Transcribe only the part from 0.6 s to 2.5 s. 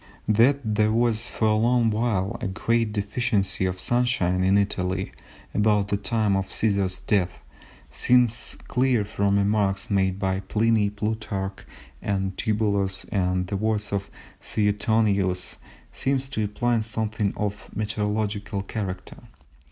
there was for a long while a